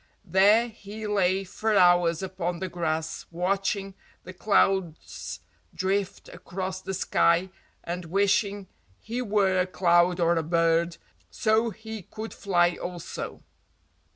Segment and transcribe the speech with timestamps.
[0.25, 3.93] There he lay for hours upon the grass watching
[4.23, 5.41] the clouds
[5.75, 7.51] drift across the sky
[7.83, 8.67] and wishing
[8.99, 10.97] he were a cloud or a bird,
[11.29, 13.43] so he could fly also.